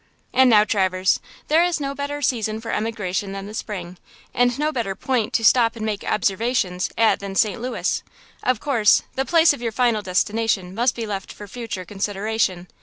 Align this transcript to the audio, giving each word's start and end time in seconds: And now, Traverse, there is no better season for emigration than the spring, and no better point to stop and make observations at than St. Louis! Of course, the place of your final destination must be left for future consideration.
And 0.33 0.49
now, 0.49 0.63
Traverse, 0.63 1.19
there 1.47 1.63
is 1.63 1.79
no 1.79 1.93
better 1.93 2.23
season 2.23 2.59
for 2.59 2.71
emigration 2.71 3.33
than 3.33 3.45
the 3.45 3.53
spring, 3.53 3.99
and 4.33 4.57
no 4.57 4.71
better 4.71 4.95
point 4.95 5.31
to 5.33 5.45
stop 5.45 5.75
and 5.75 5.85
make 5.85 6.03
observations 6.03 6.89
at 6.97 7.19
than 7.19 7.35
St. 7.35 7.61
Louis! 7.61 8.01
Of 8.41 8.59
course, 8.59 9.03
the 9.13 9.25
place 9.25 9.53
of 9.53 9.61
your 9.61 9.71
final 9.71 10.01
destination 10.01 10.73
must 10.73 10.95
be 10.95 11.05
left 11.05 11.31
for 11.31 11.47
future 11.47 11.85
consideration. 11.85 12.67